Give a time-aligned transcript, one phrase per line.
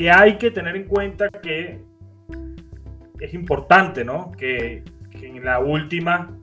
[0.00, 1.78] que hay que tener en cuenta que
[3.20, 4.32] es importante, ¿no?
[4.32, 4.82] Que,
[5.12, 6.34] en la última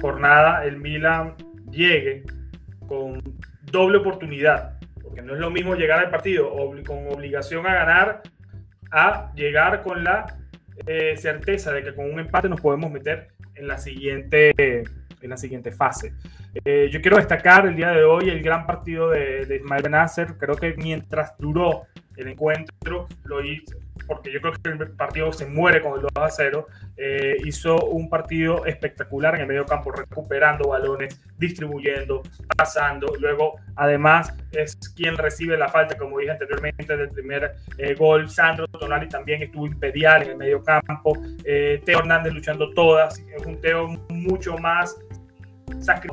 [0.00, 1.34] jornada el Milan
[1.72, 2.22] llegue
[2.86, 3.20] con
[3.64, 6.54] doble oportunidad, porque no es lo mismo llegar al partido
[6.86, 8.22] con obligación a ganar
[8.92, 10.38] a llegar con la
[10.86, 15.36] eh, certeza de que con un empate nos podemos meter en la siguiente, en la
[15.36, 16.14] siguiente fase.
[16.64, 20.36] Eh, yo quiero destacar el día de hoy el gran partido de, de Ismael Nasser.
[20.38, 21.88] Creo que mientras duró
[22.20, 23.76] el encuentro, lo hizo,
[24.06, 26.66] porque yo creo que el partido se muere con el 2 a 0.
[26.96, 32.22] Eh, hizo un partido espectacular en el medio campo, recuperando balones, distribuyendo,
[32.56, 33.12] pasando.
[33.18, 38.28] Luego, además, es quien recibe la falta, como dije anteriormente, del primer eh, gol.
[38.28, 41.16] Sandro Tonali también estuvo imperial en el medio campo.
[41.44, 43.18] Eh, Teo Hernández luchando todas.
[43.18, 44.96] Es un Teo mucho más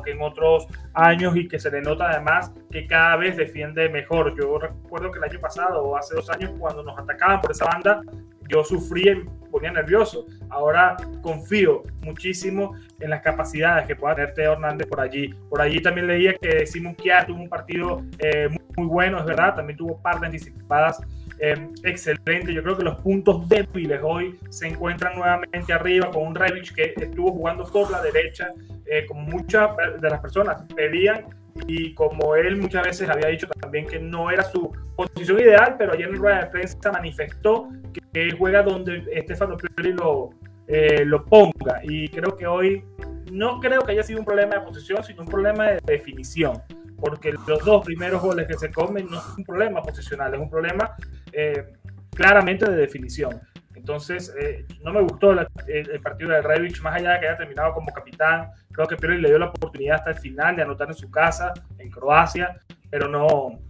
[0.04, 4.34] que en otros años y que se le nota además que cada vez defiende mejor.
[4.38, 7.66] Yo recuerdo que el año pasado o hace dos años cuando nos atacaban por esa
[7.66, 8.00] banda,
[8.48, 10.26] yo sufría y ponía nervioso.
[10.48, 15.34] Ahora confío muchísimo en las capacidades que pueda tener Teo Hernández por allí.
[15.48, 19.54] Por allí también leía que Simon Kiar tuvo un partido eh, muy, bueno, es verdad,
[19.54, 21.00] también tuvo par de anticipadas
[21.40, 22.52] eh, excelente.
[22.52, 26.94] Yo creo que los puntos débiles hoy se encuentran nuevamente arriba con un Revich que
[26.96, 28.52] estuvo jugando por la derecha,
[28.90, 31.26] eh, como muchas de las personas pedían
[31.66, 35.92] y como él muchas veces había dicho también que no era su posición ideal, pero
[35.92, 37.68] ayer en rueda de prensa manifestó
[38.12, 40.30] que, juega donde Estefano Pioli lo,
[40.66, 42.84] eh, lo ponga y creo que hoy
[43.32, 46.62] no creo que haya sido un problema de posición, sino un problema de definición
[47.00, 50.50] porque los dos primeros goles que se comen no es un problema posicional, es un
[50.50, 50.94] problema
[51.32, 51.74] eh,
[52.14, 53.40] claramente de definición.
[53.78, 57.72] Entonces, eh, no me gustó el, partido de Revich, más allá de que haya terminado
[57.72, 58.50] como capitán.
[58.72, 61.52] Creo que Pirlo le dio la oportunidad hasta el final de anotar en su casa,
[61.78, 63.60] en Croacia, pero no,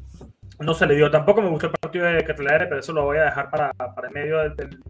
[0.61, 1.11] no se le dio.
[1.11, 4.09] Tampoco me gustó el partido de Catelaere, pero eso lo voy a dejar para, para
[4.09, 4.83] el medio del,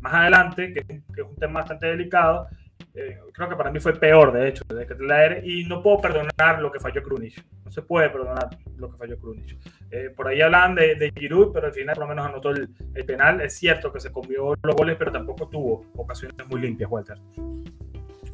[0.00, 2.48] más adelante, que, que es un tema bastante delicado.
[2.96, 6.00] Eh, creo que para mí fue peor, de hecho, desde que la y no puedo
[6.00, 7.44] perdonar lo que falló Krunic.
[7.64, 9.58] No se puede perdonar lo que falló Krunic.
[9.90, 12.68] Eh, por ahí hablan de, de, Giroud, pero al final por lo menos anotó el,
[13.04, 13.40] penal.
[13.40, 17.18] Es cierto que se comió los goles, pero tampoco tuvo ocasiones muy limpias, Walter.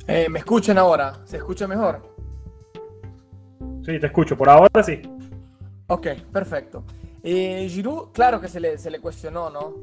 [0.06, 1.14] Eh, ¿Me escuchan ahora?
[1.24, 2.02] ¿Se escucha mejor?
[3.82, 4.36] Sí, te escucho.
[4.36, 5.00] Por ahora sí.
[5.86, 6.84] Ok, perfecto.
[7.22, 9.74] Giroud, claro que se le, se le cuestionó, ¿no?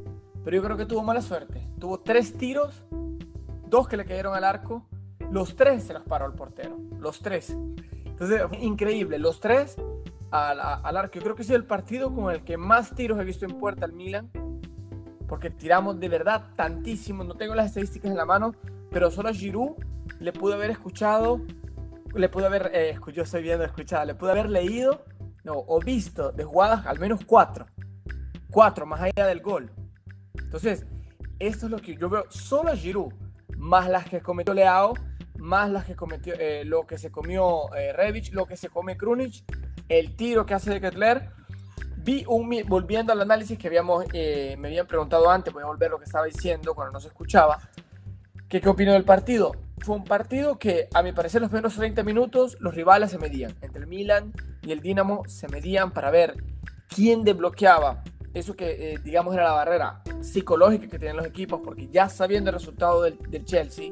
[0.43, 1.67] Pero yo creo que tuvo mala suerte.
[1.79, 2.83] Tuvo tres tiros
[3.69, 4.87] dos que le cayeron al arco,
[5.31, 7.55] los tres se los paró el portero, los tres.
[8.05, 9.75] Entonces, increíble, los tres
[10.31, 10.59] al,
[10.97, 11.15] arco.
[11.15, 13.85] Yo creo que es el partido con el que más tiros he visto en puerta
[13.85, 14.29] al Milan,
[15.27, 17.23] porque tiramos de verdad tantísimo.
[17.23, 18.55] No tengo las estadísticas en la mano,
[18.89, 19.75] pero solo a Giroud
[20.19, 21.41] le pude haber escuchado,
[22.15, 25.03] le pude haber, eh, yo estoy viendo escuchado, le pude haber leído
[25.43, 27.65] no, o visto de jugadas al menos cuatro.
[28.49, 29.71] Cuatro, más allá del gol.
[30.33, 30.85] Entonces,
[31.39, 32.25] esto es lo que yo veo.
[32.29, 33.13] Solo a Giroud
[33.55, 34.93] más las que cometió Leao,
[35.37, 38.97] más las que cometió, eh, lo que se comió eh, Revich, lo que se come
[38.97, 39.43] Krunic,
[39.89, 41.29] el tiro que hace de Kettler.
[41.97, 45.91] Vi un, volviendo al análisis que habíamos, eh, me habían preguntado antes, voy a volver
[45.91, 47.59] lo que estaba diciendo cuando no se escuchaba,
[48.47, 49.51] que qué opinó del partido.
[49.79, 53.55] Fue un partido que, a mi parecer, los primeros 30 minutos los rivales se medían.
[53.61, 56.35] Entre el Milan y el Dinamo se medían para ver
[56.87, 61.87] quién desbloqueaba eso que, eh, digamos, era la barrera psicológica que tienen los equipos, porque
[61.87, 63.91] ya sabiendo el resultado del, Chelsea,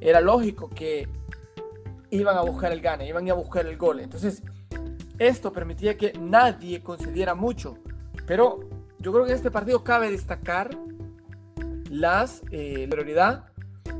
[0.00, 1.08] era lógico que
[2.10, 4.00] iban a buscar el gane, iban a buscar el gol.
[4.00, 4.42] Entonces,
[5.18, 7.78] esto permitía que nadie concediera mucho.
[8.26, 8.60] Pero
[8.98, 10.70] yo creo que en este partido cabe destacar
[11.90, 13.44] las, eh, la prioridad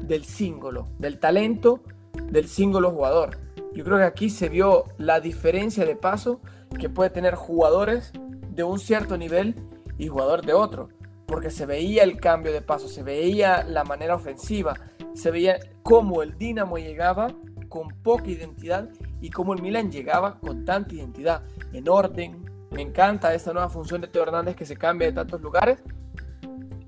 [0.02, 1.82] del símbolo, del talento
[2.30, 3.38] del símbolo jugador.
[3.72, 6.40] Yo creo que aquí se vio la diferencia de paso
[6.78, 8.12] que puede tener jugadores
[8.58, 9.54] de un cierto nivel
[9.98, 10.88] y jugador de otro,
[11.26, 14.74] porque se veía el cambio de paso, se veía la manera ofensiva,
[15.14, 17.28] se veía cómo el Dinamo llegaba
[17.68, 18.88] con poca identidad
[19.20, 22.44] y cómo el Milan llegaba con tanta identidad, en orden.
[22.72, 25.78] Me encanta esta nueva función de Teo Hernández que se cambia de tantos lugares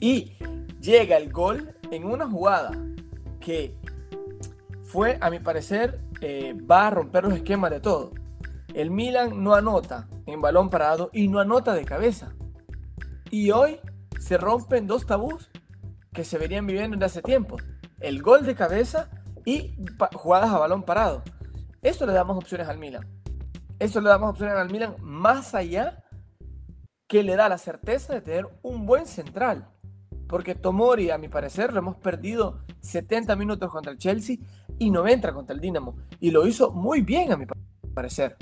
[0.00, 0.32] y
[0.80, 2.72] llega el gol en una jugada
[3.38, 3.76] que
[4.82, 8.10] fue, a mi parecer, eh, va a romper los esquemas de todo.
[8.74, 12.34] El Milan no anota en balón parado y no anota de cabeza.
[13.30, 13.80] Y hoy
[14.18, 15.50] se rompen dos tabús
[16.12, 17.56] que se venían viviendo desde hace tiempo.
[18.00, 19.10] El gol de cabeza
[19.44, 19.76] y
[20.14, 21.22] jugadas a balón parado.
[21.82, 23.06] Esto le damos opciones al Milan.
[23.78, 26.04] Esto le damos opciones al Milan más allá
[27.08, 29.68] que le da la certeza de tener un buen central.
[30.28, 34.36] Porque Tomori, a mi parecer, lo hemos perdido 70 minutos contra el Chelsea
[34.78, 35.96] y 90 contra el Dinamo.
[36.20, 37.46] Y lo hizo muy bien, a mi
[37.94, 38.36] parecer.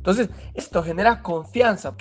[0.00, 1.94] Entonces, esto genera confianza,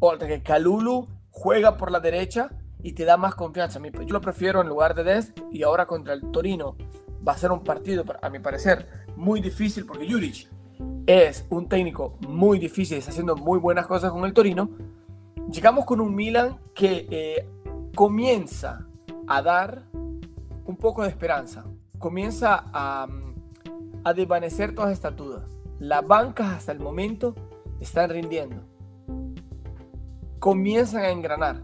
[0.00, 2.50] porque que Calulu juega por la derecha
[2.82, 3.80] y te da más confianza.
[3.80, 6.74] Yo lo prefiero en lugar de Dest y ahora contra el Torino
[7.26, 10.48] va a ser un partido, a mi parecer, muy difícil porque Juric
[11.06, 14.68] es un técnico muy difícil, está haciendo muy buenas cosas con el Torino.
[15.48, 17.48] Llegamos con un Milan que eh,
[17.94, 18.88] comienza
[19.28, 19.84] a dar
[20.64, 21.64] un poco de esperanza,
[22.00, 23.06] comienza a,
[24.02, 25.61] a desvanecer todas estas dudas.
[25.82, 27.34] Las bancas hasta el momento
[27.80, 28.62] están rindiendo,
[30.38, 31.60] comienzan a engranar.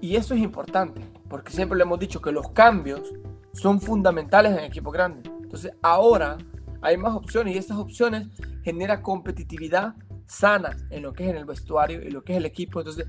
[0.00, 3.14] Y eso es importante, porque siempre le hemos dicho que los cambios
[3.52, 5.30] son fundamentales en equipo grande.
[5.40, 6.36] Entonces ahora
[6.82, 8.26] hay más opciones y esas opciones
[8.64, 9.94] generan competitividad
[10.26, 12.80] sana en lo que es en el vestuario y lo que es el equipo.
[12.80, 13.06] Entonces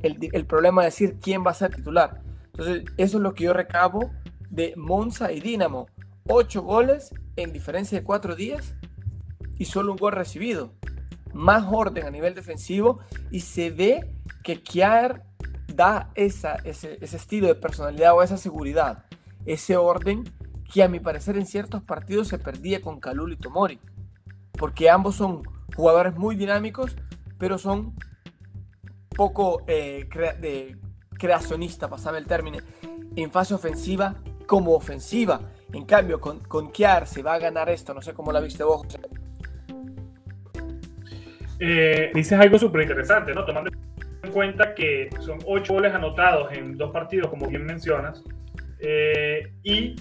[0.00, 2.22] el, el problema es decir quién va a ser titular.
[2.52, 4.12] Entonces eso es lo que yo recabo
[4.48, 5.88] de Monza y Dinamo.
[6.28, 8.76] Ocho goles en diferencia de cuatro días
[9.58, 10.72] y solo un gol recibido.
[11.32, 14.08] Más orden a nivel defensivo y se ve
[14.42, 15.24] que Kiar
[15.66, 19.06] da ese, ese estilo de personalidad o esa seguridad,
[19.44, 20.24] ese orden
[20.72, 23.80] que a mi parecer en ciertos partidos se perdía con Kalul y Tomori,
[24.52, 25.42] porque ambos son
[25.76, 26.96] jugadores muy dinámicos,
[27.38, 27.94] pero son
[29.14, 30.08] poco eh,
[31.18, 32.58] creacionista, pasame el término,
[33.16, 34.16] en fase ofensiva
[34.46, 35.40] como ofensiva.
[35.72, 38.64] En cambio, con, con Kiar se va a ganar esto, no sé cómo la viste
[38.64, 38.86] vos.
[41.66, 43.42] Eh, dices algo súper interesante, ¿no?
[43.46, 43.70] Tomando
[44.22, 48.22] en cuenta que son ocho goles anotados en dos partidos, como bien mencionas,
[48.80, 49.96] eh, y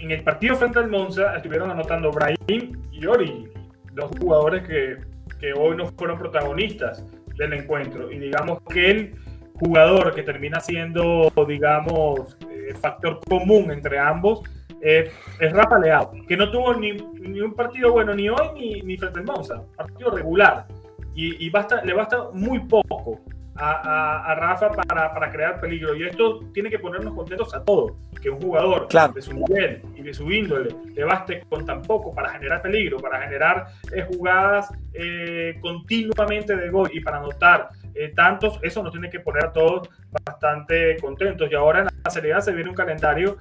[0.00, 3.48] en el partido frente al Monza estuvieron anotando Brahim y Ori,
[3.92, 4.96] dos jugadores que,
[5.38, 7.06] que hoy no fueron protagonistas
[7.38, 8.10] del encuentro.
[8.10, 9.14] Y digamos que el
[9.54, 14.42] jugador que termina siendo, digamos, eh, factor común entre ambos
[14.82, 18.96] es Rafa Leao, que no tuvo ni, ni, un partido bueno ni hoy ni, ni
[18.96, 20.66] frente al Monza, partido regular.
[21.14, 23.20] Y, y basta, le basta muy poco
[23.56, 25.94] a, Rafa para, para, crear peligro.
[25.94, 27.92] Y esto tiene que ponernos contentos a todos.
[28.20, 32.14] Que un jugador de su nivel y de su índole le baste con tan poco
[32.14, 38.12] para generar peligro, para generar eh, jugadas eh, continuamente de gol y para anotar eh,
[38.14, 41.50] tantos, eso nos tiene que poner a todos bastante contentos.
[41.50, 43.38] Y ahora en la seriedad se viene un calendario,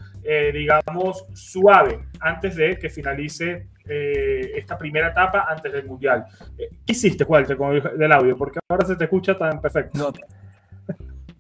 [0.54, 6.26] digamos, suave antes de que finalice eh, esta primera etapa antes del Mundial.
[6.58, 8.38] Eh, ¿Qué hiciste, Walter, con el del audio?
[8.38, 9.98] Porque ahora se te escucha tan perfecto.
[9.98, 10.14] No,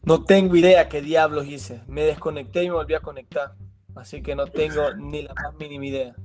[0.03, 1.81] no tengo idea qué diablos hice.
[1.87, 3.53] Me desconecté y me volví a conectar.
[3.95, 6.15] Así que no tengo ni la más mínima idea.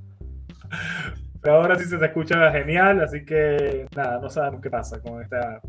[1.41, 5.23] Pero ahora sí se te escucha genial, así que nada, no sabemos qué pasa con
[5.23, 5.61] esta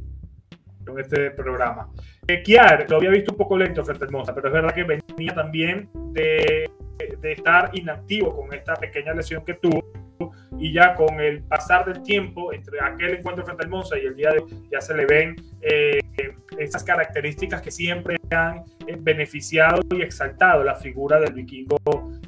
[0.88, 1.90] con este programa.
[2.28, 5.34] Eh, Kiar lo había visto un poco lento frente Monza, pero es verdad que venía
[5.34, 6.70] también de,
[7.20, 9.82] de estar inactivo con esta pequeña lesión que tuvo
[10.58, 14.16] y ya con el pasar del tiempo entre aquel encuentro frente al Monza y el
[14.16, 16.00] día de hoy ya se le ven eh,
[16.58, 21.78] esas características que siempre han eh, beneficiado y exaltado la figura del vikingo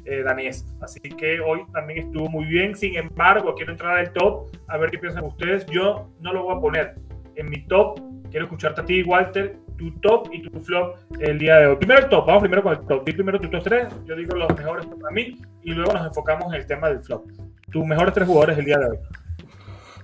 [0.04, 0.66] eh, danés.
[0.80, 2.76] Así que hoy también estuvo muy bien.
[2.76, 5.66] Sin embargo, quiero entrar al top a ver qué piensan ustedes.
[5.66, 6.94] Yo no lo voy a poner
[7.34, 7.98] en mi top.
[8.30, 11.76] Quiero escucharte a ti, Walter, tu top y tu flop el día de hoy.
[11.76, 13.04] Primero el top, vamos primero con el top.
[13.04, 16.52] Di primero tu top 3, yo digo los mejores para mí y luego nos enfocamos
[16.52, 17.26] en el tema del flop
[17.70, 18.98] tus mejores tres jugadores el día de hoy.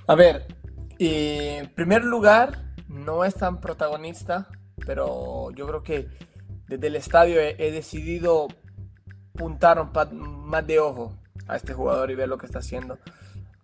[0.07, 0.47] A ver,
[0.99, 4.49] en primer lugar, no es tan protagonista,
[4.87, 6.09] pero yo creo que
[6.69, 8.49] desde el estadio he, decidido
[9.33, 11.17] puntar un más de ojo
[11.49, 12.99] a este jugador y ver lo que está haciendo.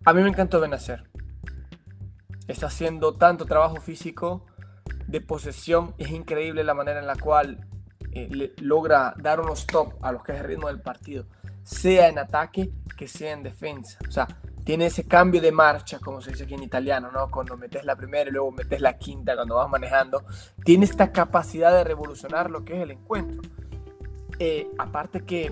[0.05, 1.03] A mí me encantó Benacer.
[2.47, 4.45] Está haciendo tanto trabajo físico
[5.07, 5.93] de posesión.
[5.97, 7.67] Es increíble la manera en la cual
[8.11, 11.25] eh, logra dar unos stop a los que es el ritmo del partido,
[11.63, 13.97] sea en ataque que sea en defensa.
[14.07, 14.27] O sea,
[14.63, 17.29] tiene ese cambio de marcha, como se dice aquí en italiano, ¿no?
[17.29, 20.23] Cuando metes la primera y luego metes la quinta cuando vas manejando.
[20.63, 23.41] Tiene esta capacidad de revolucionar lo que es el encuentro.
[24.39, 25.51] Eh, aparte que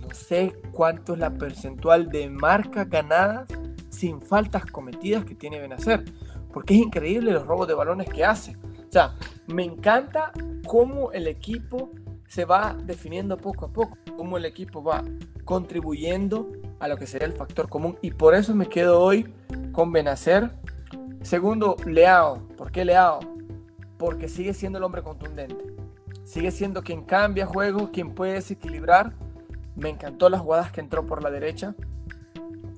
[0.00, 3.48] no sé cuánto es la percentual de marcas ganadas
[3.88, 6.04] sin faltas cometidas que tiene Benacer.
[6.52, 8.56] Porque es increíble los robos de balones que hace.
[8.56, 9.14] O sea,
[9.46, 10.32] me encanta
[10.66, 11.90] cómo el equipo
[12.26, 15.04] se va definiendo poco a poco, cómo el equipo va
[15.44, 17.98] contribuyendo a lo que sería el factor común.
[18.02, 19.32] Y por eso me quedo hoy
[19.72, 20.50] con Benacer.
[21.22, 22.48] Segundo, Leao.
[22.56, 23.20] ¿Por qué Leao?
[23.98, 25.74] Porque sigue siendo el hombre contundente.
[26.24, 29.12] Sigue siendo quien cambia juego, quien puede desequilibrar.
[29.76, 31.74] Me encantó las jugadas que entró por la derecha.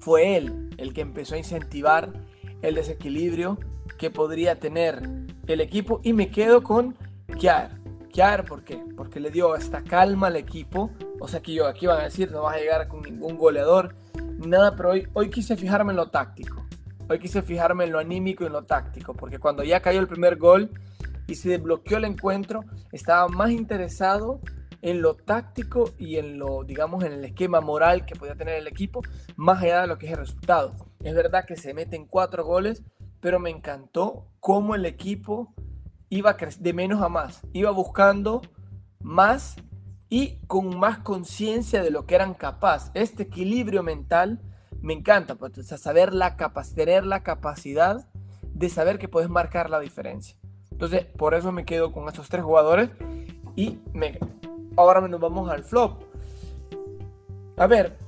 [0.01, 2.13] Fue él el que empezó a incentivar
[2.65, 3.59] el desequilibrio
[3.99, 5.03] que podría tener
[5.47, 6.01] el equipo.
[6.03, 6.97] Y me quedo con
[7.39, 7.81] Kiar.
[8.47, 8.81] ¿por qué?
[8.97, 10.91] Porque le dio esta calma al equipo.
[11.21, 13.95] O sea, que yo aquí van a decir, no vas a llegar con ningún goleador,
[14.47, 16.65] nada, pero hoy, hoy quise fijarme en lo táctico.
[17.09, 20.09] Hoy quise fijarme en lo anímico y en lo táctico, porque cuando ya cayó el
[20.09, 20.71] primer gol,
[21.27, 24.41] y se desbloqueó el encuentro, estaba más interesado
[24.83, 28.67] en lo táctico y en lo, digamos, en el esquema moral que podía tener el
[28.67, 29.01] equipo,
[29.37, 30.75] más allá de lo que es el resultado.
[31.05, 32.83] Es verdad que se meten cuatro goles,
[33.21, 35.55] pero me encantó cómo el equipo
[36.09, 38.41] iba de menos a más, iba buscando
[39.01, 39.57] más
[40.09, 42.91] y con más conciencia de lo que eran capaces.
[42.95, 44.41] Este equilibrio mental
[44.81, 46.37] me encanta, pues, saber la
[46.75, 48.09] tener la capacidad
[48.55, 50.39] de saber que puedes marcar la diferencia.
[50.71, 52.89] Entonces, por eso me quedo con estos tres jugadores
[53.57, 54.19] y me,
[54.77, 56.03] ahora nos vamos al flop.
[57.59, 57.99] A ver,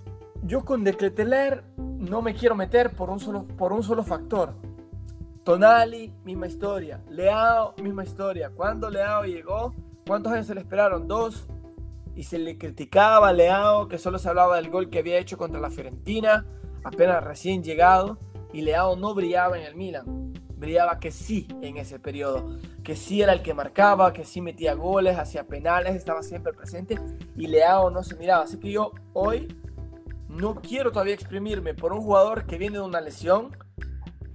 [0.42, 4.54] yo con Decleteler no me quiero meter por un solo, por un solo factor.
[5.44, 7.00] Tonali, misma historia.
[7.08, 8.50] Leao, misma historia.
[8.50, 9.72] Cuando Leao llegó,
[10.06, 11.06] ¿cuántos años se le esperaron?
[11.06, 11.46] Dos.
[12.16, 15.36] Y se le criticaba a Leao que solo se hablaba del gol que había hecho
[15.36, 16.46] contra la Fiorentina,
[16.82, 18.18] apenas recién llegado.
[18.52, 20.32] Y Leao no brillaba en el Milan.
[20.56, 22.58] Brillaba que sí en ese periodo.
[22.82, 26.98] Que sí era el que marcaba, que sí metía goles, hacía penales, estaba siempre presente.
[27.36, 28.44] Y Leao no se miraba.
[28.44, 29.46] Así que yo hoy
[30.36, 33.56] no quiero todavía exprimirme por un jugador que viene de una lesión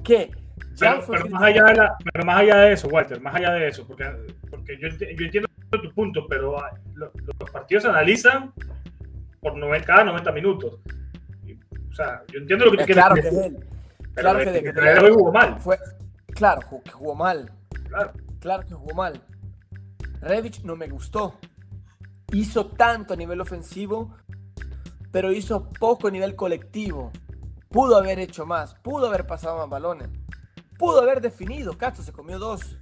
[0.03, 0.31] que
[0.79, 4.05] pero, más allá de pero más allá de eso, Walter, más allá de eso, porque,
[4.49, 7.11] porque yo, yo entiendo tu punto, pero ah, los,
[7.51, 8.53] partidos se analizan
[9.39, 9.53] por
[9.85, 10.79] cada 90 minutos.
[11.89, 13.31] o sea, yo entiendo lo que tú quieres claro decir.
[13.31, 13.67] Que es él.
[14.15, 15.59] claro que, de, que, jugó mal.
[15.59, 15.77] Fue,
[16.33, 17.51] claro, que jugó mal.
[17.87, 18.13] Claro.
[18.39, 19.21] Claro que jugó mal.
[20.21, 21.39] Revich no me gustó.
[22.33, 24.15] Hizo tanto a nivel ofensivo,
[25.11, 27.11] pero hizo poco a nivel colectivo.
[27.69, 30.09] Pudo haber hecho más, pudo haber pasado más balones
[30.81, 31.77] pudo haber definido.
[31.77, 32.79] Castro se comió dos.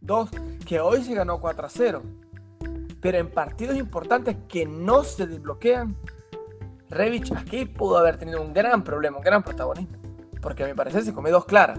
[0.00, 0.30] Dos
[0.64, 2.02] que hoy se ganó 4 a 0.
[3.00, 5.96] Pero en partidos importantes que no se desbloquean,
[6.88, 9.98] Revich aquí pudo haber tenido un gran problema, un gran protagonismo.
[10.40, 11.78] Porque a mi parecer se comió dos claras.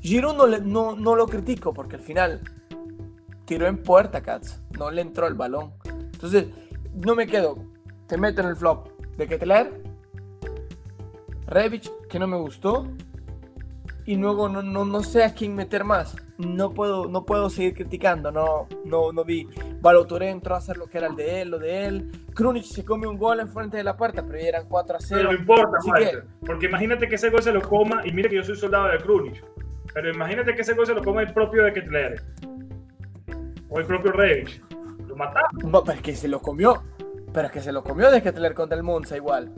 [0.00, 2.40] Giroud no, no, lo critico porque al final
[3.44, 4.60] tiró en puerta, Katz.
[4.76, 5.74] No le entró el balón.
[5.84, 6.46] Entonces,
[6.92, 7.56] no me quedo.
[8.06, 9.82] Te meto en el flop de Ketler.
[11.46, 12.86] Revich, que no me gustó
[14.06, 16.16] y luego no, no, no sé a quién meter más.
[16.38, 19.48] No puedo, no puedo seguir criticando, no, no, no vi.
[19.80, 22.12] Baloturé entró a hacer lo que era el de él, lo de él.
[22.34, 25.00] Krunic se come un gol en frente de la puerta, pero ya eran 4 a
[25.00, 25.20] 0.
[25.20, 25.78] Pero no importa,
[26.44, 28.98] porque imagínate que ese gol se lo coma, y mire que yo soy soldado de
[28.98, 29.42] Krunic,
[29.92, 32.22] pero imagínate que ese gol se lo coma el propio de Ketler.
[33.68, 34.60] O el propio Reyes.
[35.06, 35.50] Lo mataron.
[35.70, 36.82] No, pero es que se lo comió.
[37.36, 39.52] Pero es que se lo comió de Ketler contra el Monza igual.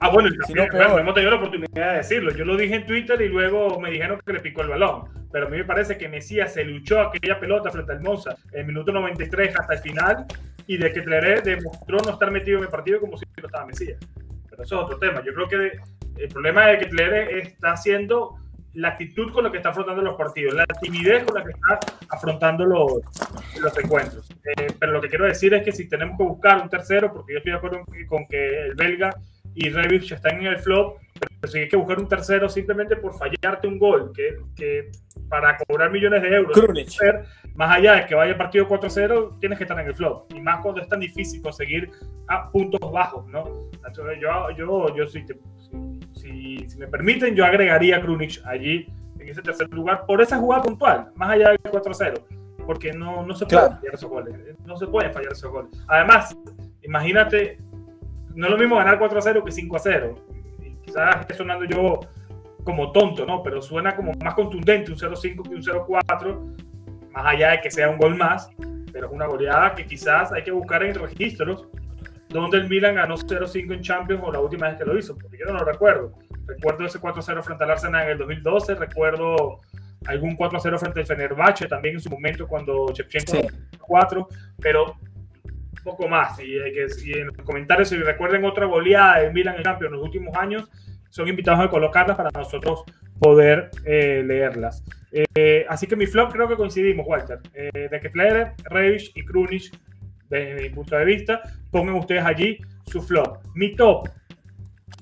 [0.00, 2.30] Ah, bueno, si no, hemos tenido la oportunidad de decirlo.
[2.32, 5.04] Yo lo dije en Twitter y luego me dijeron que le picó el balón.
[5.32, 8.60] Pero a mí me parece que Mesías se luchó aquella pelota frente al Monza en
[8.60, 10.26] el minuto 93 hasta el final
[10.66, 13.64] y de que Tleré demostró no estar metido en el partido como si no estaba
[13.64, 13.98] Mesías.
[14.50, 15.24] Pero eso es otro tema.
[15.24, 15.78] Yo creo que
[16.22, 18.36] el problema de que Tleré está haciendo
[18.74, 21.78] la actitud con la que está afrontando los partidos, la timidez con la que está
[22.08, 22.92] afrontando los,
[23.60, 24.28] los encuentros.
[24.44, 27.32] Eh, pero lo que quiero decir es que si tenemos que buscar un tercero, porque
[27.32, 29.10] yo estoy de acuerdo con que el belga
[29.54, 30.98] y Revich están en el flop,
[31.40, 34.90] pero si hay que buscar un tercero simplemente por fallarte un gol, que, que
[35.28, 36.58] para cobrar millones de euros,
[37.54, 40.32] más allá de que vaya partido 4-0, tienes que estar en el flop.
[40.34, 41.90] Y más cuando es tan difícil conseguir
[42.28, 43.44] a puntos bajos, ¿no?
[43.86, 45.24] Entonces yo, yo, yo si,
[46.12, 48.86] si, si, me permiten, yo agregaría a Krunic allí
[49.18, 52.22] en ese tercer lugar por esa jugada puntual, más allá del 4-0.
[52.66, 54.34] Porque no, no se pueden fallar esos goles.
[54.64, 55.70] No se pueden fallar esos goles.
[55.86, 56.36] Además,
[56.82, 57.58] imagínate
[58.34, 60.14] no es lo mismo ganar 4 a 0 que 5 a 0.
[60.62, 62.00] Y quizás esté sonando yo
[62.64, 63.42] como tonto, ¿no?
[63.42, 66.73] Pero suena como más contundente un 0-5 que un 0-4,
[67.14, 68.50] más allá de que sea un gol más,
[68.92, 71.68] pero es una goleada que quizás hay que buscar en registros
[72.28, 75.38] donde el Milan ganó 0-5 en Champions o la última vez que lo hizo, porque
[75.38, 76.12] yo no lo recuerdo.
[76.46, 79.60] Recuerdo ese 4-0 frente al Arsenal en el 2012, recuerdo
[80.06, 84.28] algún 4-0 frente al Fenerbahce también en su momento cuando Shevchenko 4,
[84.60, 84.96] pero
[85.84, 86.38] poco más.
[86.40, 90.36] Y, en los comentarios, si recuerden otra goleada de Milan en Champions en los últimos
[90.36, 90.68] años,
[91.10, 92.82] son invitados a colocarlas para nosotros
[93.24, 94.84] poder eh, leerlas.
[95.10, 97.40] Eh, así que mi flop creo que coincidimos, Walter.
[97.54, 99.72] Eh, de que Flair, Reich y Krunic,
[100.28, 101.40] desde mi punto de vista,
[101.70, 103.38] pongan ustedes allí su flop.
[103.54, 104.10] Mi top,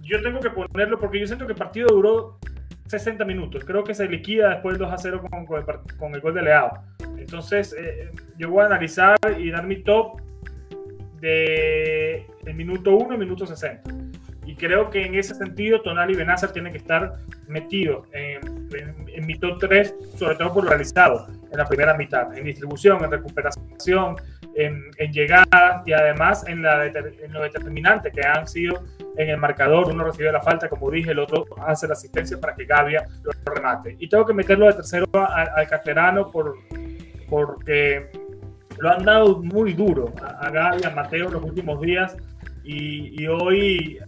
[0.02, 2.38] yo tengo que ponerlo porque yo siento que el partido duró
[2.86, 3.64] 60 minutos.
[3.64, 5.22] Creo que se liquida después del 2 a 0
[5.98, 6.70] con, el, gol de Leao.
[7.18, 7.74] Entonces,
[8.38, 10.20] yo voy a analizar y dar mi top
[11.20, 14.11] de el minuto 1 y minuto 60.
[14.52, 17.14] Y creo que en ese sentido Tonali y Benazar que estar
[17.48, 18.68] metidos en,
[19.14, 23.12] en, mi top 3, sobre todo por realizado en la primera mitad, en distribución, en
[23.12, 24.16] recuperación,
[24.54, 28.82] en, en llegada y además en, la, en lo determinante que han sido
[29.16, 29.88] en el marcador.
[29.88, 33.32] Uno recibe la falta, como dije, el otro hace la asistencia para que Gavia lo
[33.54, 33.96] remate.
[34.00, 36.58] Y tengo que meterlo de tercero al, al por
[37.30, 38.10] porque
[38.76, 42.14] lo han dado muy duro a, a y a Mateo los últimos días
[42.64, 43.98] y, hoy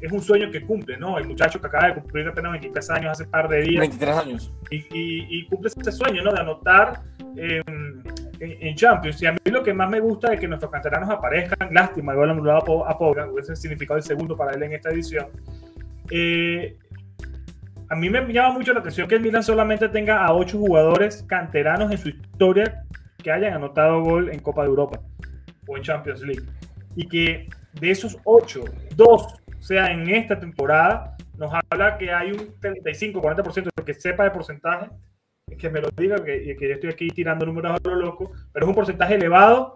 [0.00, 1.18] es un sueño que cumple, ¿no?
[1.18, 3.80] El muchacho que acaba de cumplir apenas 23 años hace un par de días.
[3.80, 4.52] 23 años.
[4.70, 6.32] Y, cumple ese sueño, ¿no?
[6.32, 7.00] De anotar
[7.36, 8.02] en,
[8.40, 9.22] en, Champions.
[9.22, 11.72] Y a mí lo que más me gusta es que nuestros canteranos aparezcan.
[11.72, 15.26] Lástima, igual han a, a Poga, hubiese significado el segundo para él en esta edición.
[16.10, 16.76] Eh,
[17.88, 21.24] a mí me llama mucho la atención que el Milan solamente tenga a ocho jugadores
[21.28, 22.84] canteranos en su historia
[23.22, 25.00] que hayan anotado gol en Copa de Europa
[25.66, 26.42] o en Champions League.
[26.96, 27.48] Y que
[27.80, 28.64] de esos ocho,
[28.96, 29.26] dos
[29.66, 34.90] sea en esta temporada, nos habla que hay un 35-40% que sepa de porcentaje,
[35.58, 38.66] que me lo diga, que, que yo estoy aquí tirando números a lo loco, pero
[38.66, 39.74] es un porcentaje elevado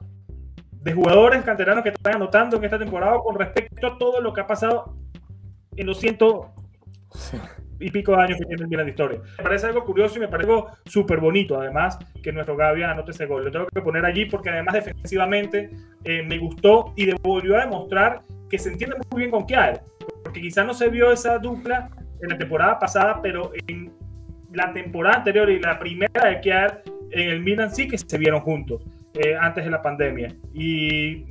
[0.70, 4.40] de jugadores canteranos que están anotando en esta temporada con respecto a todo lo que
[4.40, 4.97] ha pasado
[5.76, 6.52] en los ciento
[7.80, 9.20] y pico de años que tiene el Milan de historia.
[9.38, 13.11] Me parece algo curioso y me parece algo súper bonito, además, que nuestro Gavia anote
[13.11, 13.44] ese gol.
[13.44, 15.70] Lo tengo que poner allí porque además defensivamente
[16.04, 19.83] eh, me gustó y volvió a demostrar que se entiende muy bien con Kiar,
[20.23, 21.90] porque quizá no se vio esa dupla
[22.21, 23.92] en la temporada pasada, pero en
[24.52, 28.40] la temporada anterior y la primera de Kiar en el Milan sí que se vieron
[28.40, 28.83] juntos
[29.14, 30.35] eh, antes de la pandemia.
[30.52, 31.25] Y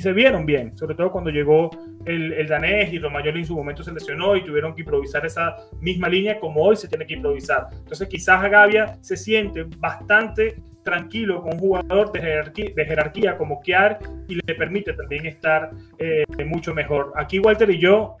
[0.00, 1.70] se vieron bien, sobre todo cuando llegó
[2.04, 5.56] el, el danés y Romagnoli en su momento se lesionó y tuvieron que improvisar esa
[5.80, 7.68] misma línea como hoy se tiene que improvisar.
[7.72, 13.60] Entonces quizás Gavia se siente bastante tranquilo con un jugador de jerarquía, de jerarquía como
[13.60, 17.12] Kiar y le permite también estar eh, mucho mejor.
[17.16, 18.16] Aquí Walter y yo,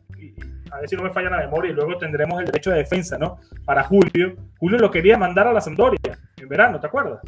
[0.70, 3.18] a ver si no me falla la memoria, y luego tendremos el derecho de defensa,
[3.18, 3.38] ¿no?
[3.64, 4.36] Para Julio.
[4.58, 5.98] Julio lo quería mandar a la Sampdoria
[6.36, 7.20] en verano, ¿te acuerdas?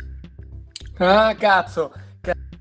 [0.99, 1.93] Ah, cazzo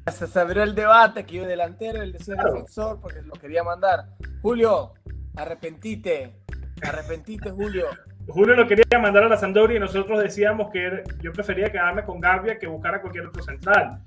[0.10, 4.08] se abrió el debate que yo delantero, el de ser defensor, porque lo quería mandar.
[4.42, 4.94] Julio,
[5.36, 6.34] arrepentite,
[6.82, 7.86] arrepentite, Julio.
[8.28, 12.20] Julio lo quería mandar a la Sampdoria y nosotros decíamos que yo prefería quedarme con
[12.20, 14.00] Gavia que buscar a cualquier otro central.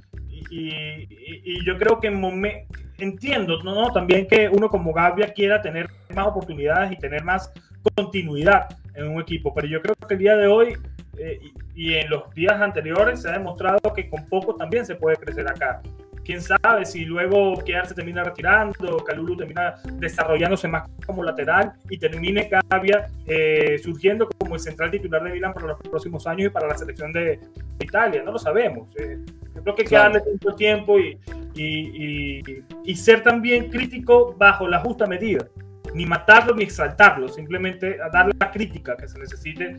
[0.50, 2.66] Y, yo creo que en
[2.98, 3.92] entiendo ¿no?
[3.92, 7.52] también que uno como Gavia quiera tener más oportunidades y tener más
[7.96, 10.76] continuidad en un equipo, pero yo creo que el día de hoy
[11.18, 11.40] eh,
[11.74, 15.48] y, en los días anteriores se ha demostrado que con poco también se puede crecer
[15.48, 15.80] acá.
[16.24, 21.98] Quién sabe si luego Kiar se termina retirando, Calulu termina desarrollándose más como lateral y
[21.98, 26.50] termine Cavia eh, surgiendo como el central titular de Milan para los próximos años y
[26.50, 27.40] para la selección de
[27.78, 28.22] Italia.
[28.24, 28.88] No lo sabemos.
[28.96, 29.18] Eh.
[29.54, 31.18] Yo creo que hay que darle tiempo, tiempo y,
[31.54, 32.42] y,
[32.84, 35.46] y ser también crítico bajo la justa medida
[35.94, 39.76] ni matarlo ni exaltarlo, simplemente dar la crítica que se necesite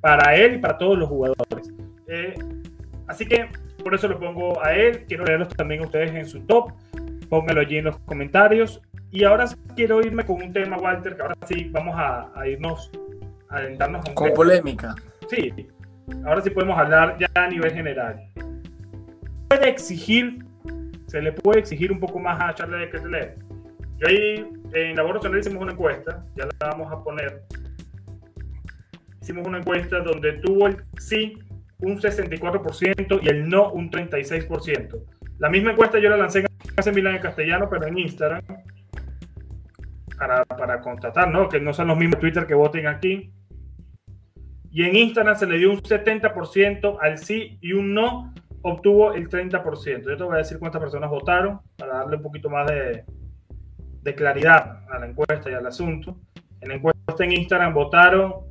[0.00, 1.70] para él y para todos los jugadores.
[2.08, 2.34] Eh,
[3.06, 3.50] así que
[3.80, 5.04] por eso lo pongo a él.
[5.06, 6.72] Quiero leerlos también a ustedes en su top.
[7.28, 8.80] Pónganlo allí en los comentarios.
[9.10, 12.90] Y ahora quiero irme con un tema, Walter, que ahora sí vamos a, irnos,
[13.48, 14.94] a adentrarnos a un Con polémica.
[15.28, 15.68] Sí,
[16.24, 18.20] ahora sí podemos hablar ya a nivel general.
[19.48, 20.44] Puede exigir,
[21.06, 23.36] se le puede exigir un poco más a Charles de Ketteler.
[24.00, 27.42] Y ahí en Labor Nacional hicimos una encuesta, ya la vamos a poner
[29.30, 31.38] hicimos una encuesta donde tuvo el sí
[31.82, 35.02] un 64% y el no un 36%.
[35.38, 38.42] La misma encuesta yo la lancé en Milán en castellano, pero en Instagram,
[40.16, 41.48] para, para constatar, ¿no?
[41.48, 43.32] Que no son los mismos Twitter que voten aquí.
[44.70, 49.28] Y en Instagram se le dio un 70% al sí y un no obtuvo el
[49.28, 50.04] 30%.
[50.04, 53.04] Yo te voy a decir cuántas personas votaron para darle un poquito más de,
[54.02, 56.18] de claridad a la encuesta y al asunto.
[56.60, 58.50] En la encuesta en Instagram votaron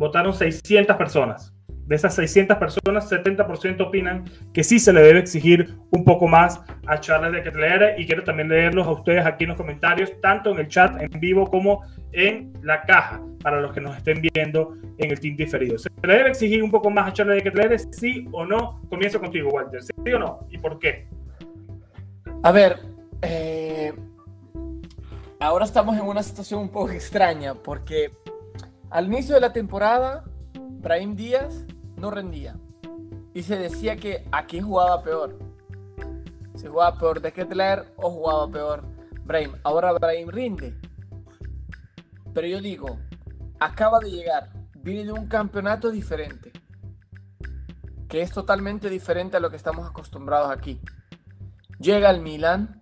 [0.00, 1.54] votaron 600 personas.
[1.90, 4.24] De esas 600 personas, 70% opinan
[4.54, 8.22] que sí se le debe exigir un poco más a Charles de Ketlere y quiero
[8.22, 11.82] también leerlos a ustedes aquí en los comentarios, tanto en el chat en vivo como
[12.12, 15.76] en la caja, para los que nos estén viendo en el team diferido.
[15.78, 18.80] ¿Se le debe exigir un poco más a Charles de Ketlere, sí o no?
[18.88, 19.82] Comienzo contigo, Walter.
[19.82, 20.46] ¿Sí o no?
[20.48, 21.08] ¿Y por qué?
[22.44, 22.78] A ver,
[23.20, 23.92] eh,
[25.40, 28.12] ahora estamos en una situación un poco extraña porque
[28.90, 30.22] al inicio de la temporada,
[30.54, 31.66] Brahim Díaz
[32.00, 32.56] no rendía.
[33.34, 35.38] Y se decía que aquí jugaba peor.
[36.56, 38.84] Si jugaba peor de Kettler o jugaba peor
[39.24, 39.52] Brahim.
[39.62, 40.76] Ahora Brahim rinde.
[42.34, 42.98] Pero yo digo,
[43.60, 44.50] acaba de llegar.
[44.74, 46.52] Viene de un campeonato diferente.
[48.08, 50.80] Que es totalmente diferente a lo que estamos acostumbrados aquí.
[51.78, 52.80] Llega al Milan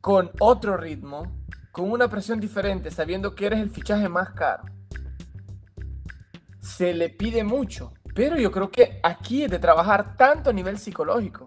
[0.00, 4.64] con otro ritmo, con una presión diferente, sabiendo que eres el fichaje más caro
[6.78, 10.76] se le pide mucho, pero yo creo que aquí es de trabajar tanto a nivel
[10.76, 11.46] psicológico.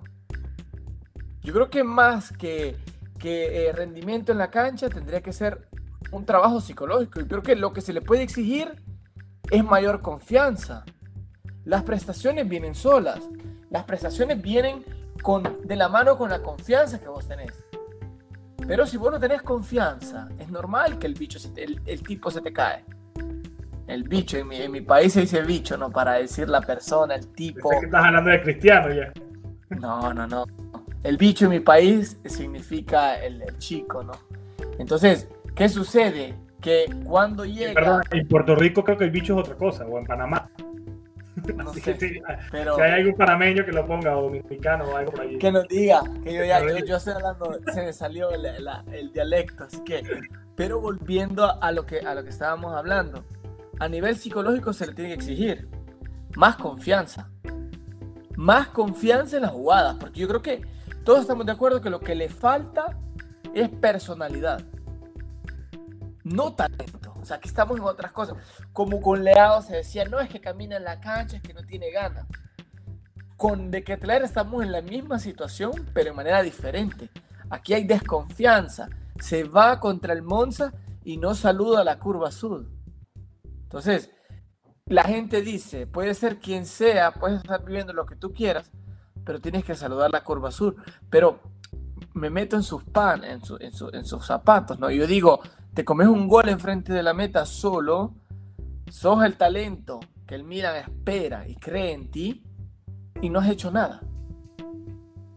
[1.41, 2.77] Yo creo que más que,
[3.19, 5.67] que eh, rendimiento en la cancha tendría que ser
[6.11, 7.19] un trabajo psicológico.
[7.19, 8.81] Y creo que lo que se le puede exigir
[9.49, 10.85] es mayor confianza.
[11.65, 13.19] Las prestaciones vienen solas.
[13.69, 14.85] Las prestaciones vienen
[15.21, 17.65] con, de la mano con la confianza que vos tenés.
[18.65, 22.39] Pero si vos no tenés confianza, es normal que el bicho, el, el tipo se
[22.39, 22.85] te cae.
[23.91, 25.91] El bicho, en mi, en mi, país se dice bicho, ¿no?
[25.91, 27.69] Para decir la persona, el tipo.
[27.71, 29.11] que estás hablando de cristiano ya.
[29.69, 30.45] No, no, no.
[31.03, 34.13] El bicho en mi país significa el, el chico, ¿no?
[34.79, 36.35] Entonces, ¿qué sucede?
[36.61, 37.73] Que cuando llega.
[37.73, 40.49] Perdón, en Puerto Rico creo que el bicho es otra cosa, o en Panamá.
[41.53, 44.95] No sé, que sí, pero- si hay algún panameño que lo ponga o dominicano o
[44.95, 45.37] algo por ahí.
[45.37, 49.11] que nos diga, que yo ya, yo, yo estoy hablando, se me salió la- el
[49.11, 50.01] dialecto, así que,
[50.55, 53.25] pero volviendo a lo, que, a lo que estábamos hablando,
[53.81, 55.67] a nivel psicológico se le tiene que exigir
[56.35, 57.31] más confianza,
[58.35, 60.61] más confianza en las jugadas, porque yo creo que
[61.03, 62.95] todos estamos de acuerdo que lo que le falta
[63.55, 64.61] es personalidad,
[66.23, 68.37] no talento, o sea, que estamos en otras cosas,
[68.71, 71.63] como con Leao se decía, no es que camina en la cancha, es que no
[71.63, 72.27] tiene ganas
[73.35, 77.09] con De Ketelaere estamos en la misma situación, pero de manera diferente.
[77.49, 78.87] Aquí hay desconfianza.
[79.19, 80.71] Se va contra el Monza
[81.03, 82.67] y no saluda a la curva sur.
[83.71, 84.11] Entonces,
[84.85, 88.69] la gente dice, puede ser quien sea, puedes estar viviendo lo que tú quieras,
[89.23, 90.75] pero tienes que saludar la curva sur.
[91.09, 91.39] Pero
[92.13, 94.91] me meto en sus pan, en, su- en su- en sus zapatos, ¿no?
[94.91, 95.39] Yo digo,
[95.73, 98.13] te comes un gol enfrente de la meta solo,
[98.89, 102.43] sos el talento que el Milan espera y cree en ti,
[103.21, 104.01] y no has hecho nada.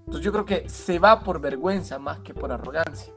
[0.01, 3.15] Entonces yo creo que se va por vergüenza más que por arrogancia.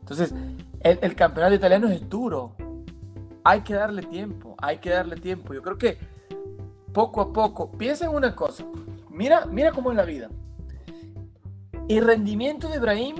[0.00, 0.34] Entonces,
[0.80, 2.56] el, el campeonato italiano es duro.
[3.44, 5.54] Hay que darle tiempo, hay que darle tiempo.
[5.54, 5.98] Yo creo que
[6.92, 8.64] poco a poco, piensa en una cosa.
[9.08, 10.28] Mira, mira cómo es la vida.
[11.88, 13.16] El rendimiento de Ibrahim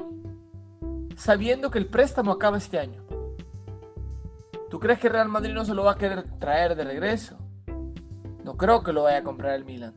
[1.16, 3.02] sabiendo que el préstamo acaba este año.
[4.70, 7.36] ¿Tú crees que Real Madrid no se lo va a querer traer de regreso?
[8.44, 9.92] No creo que lo vaya a comprar el Milan.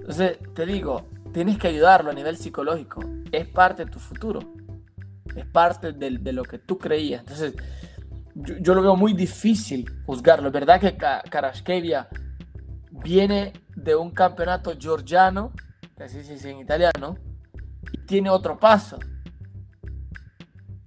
[0.00, 3.00] Entonces, te digo, tienes que ayudarlo a nivel psicológico.
[3.32, 4.40] Es parte de tu futuro.
[5.34, 7.20] Es parte de, lo que tú creías.
[7.20, 7.54] Entonces,
[8.34, 10.48] yo, lo veo muy difícil juzgarlo.
[10.48, 12.08] Es verdad que Ka- Karaskevia
[12.90, 15.52] viene de un campeonato georgiano,
[15.96, 17.16] que así se dice en italiano,
[17.92, 18.98] y tiene otro paso.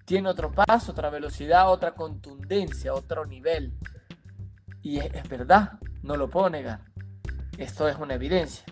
[0.05, 3.73] Tiene otro paso, otra velocidad, otra contundencia, otro nivel.
[4.81, 6.81] Y es, verdad, no lo puedo negar.
[7.57, 8.63] Esto es una evidencia.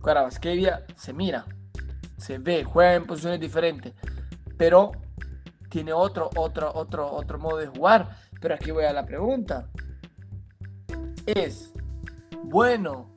[0.00, 1.44] Kvaratskhelia se mira,
[2.16, 3.92] se ve, juega en posiciones diferentes,
[4.56, 4.92] pero
[5.70, 8.16] tiene otro, otro, otro, otro modo de jugar.
[8.40, 9.68] Pero aquí voy a la pregunta.
[11.24, 11.72] ¿Es
[12.42, 13.10] bueno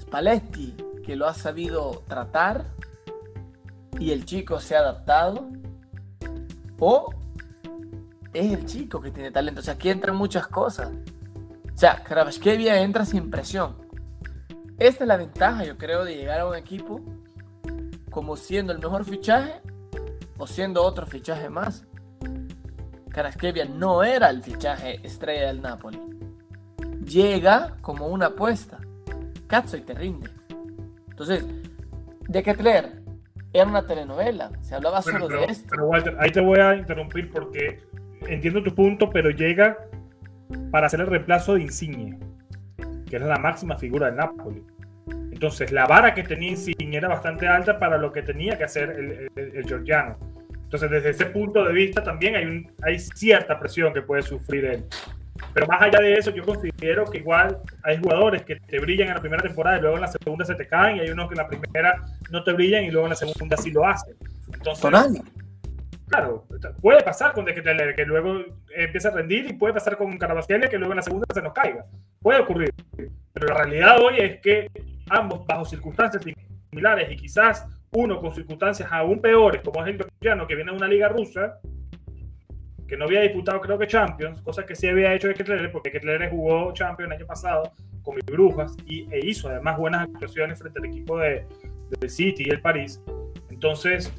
[0.00, 2.66] Spalletti que lo ha sabido tratar
[3.98, 5.48] y el chico se ha adaptado?
[6.78, 7.12] ¿O
[8.32, 9.60] es el chico que tiene talento?
[9.60, 10.90] O sea, aquí entran muchas cosas.
[11.74, 13.76] O sea, Kvaratskhelia entra sin presión.
[14.78, 17.00] Esta es la ventaja, yo creo, de llegar a un equipo
[18.10, 19.60] como siendo el mejor fichaje
[20.38, 21.86] o siendo otro fichaje más.
[23.10, 26.00] Kvaratskhelia no era el fichaje estrella del Napoli.
[27.04, 28.78] Llega como una apuesta.
[29.46, 30.30] Cazzo y te rinde.
[31.10, 31.44] Entonces,
[32.28, 33.02] de Ketler
[33.52, 34.52] era una telenovela.
[34.60, 35.66] Se hablaba Bueno, solo pero, de esto.
[35.70, 37.80] pero, Walter, ahí te voy a interrumpir porque
[38.26, 39.78] entiendo tu punto, pero llega
[40.70, 42.18] para hacer el reemplazo de Insigne,
[43.08, 44.62] que es la máxima figura del Napoli.
[45.32, 48.90] Entonces, la vara que tenía Insigne era bastante alta para lo que tenía que hacer
[48.90, 50.18] el, el, el georgiano.
[50.68, 54.66] Entonces, desde ese punto de vista también hay, un, hay cierta presión que puede sufrir
[54.66, 54.84] él.
[55.54, 59.14] Pero más allá de eso, yo considero que igual hay jugadores que te brillan en
[59.14, 61.34] la primera temporada y luego en la segunda se te caen, y hay unos que
[61.36, 64.14] en la primera no te brillan y luego en la segunda sí lo hacen.
[64.52, 65.22] Entonces, Tonali.
[66.08, 66.46] Claro,
[66.82, 68.44] puede pasar con De Ketelaere, que luego
[68.76, 71.54] empieza a rendir y puede pasar con Carabasquelia que luego en la segunda se nos
[71.54, 71.86] caiga.
[72.20, 72.74] Puede ocurrir.
[73.32, 74.70] Pero la realidad hoy es que
[75.08, 76.22] ambos bajo circunstancias
[76.70, 80.76] similares y quizás uno con circunstancias aún peores, como es el georgiano que viene de
[80.76, 81.58] una liga rusa,
[82.86, 85.92] que no había disputado creo que Champions, cosa que sí había hecho de Ketelaere, porque
[85.92, 87.72] Ketelaere jugó Champions el año pasado
[88.02, 91.44] con mis brujas y, e hizo además buenas actuaciones frente al equipo de,
[92.00, 93.02] de City y el París.
[93.50, 94.12] Entonces,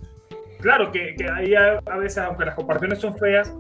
[0.60, 3.56] claro que, que ahí a, veces, aunque las comparaciones son feas,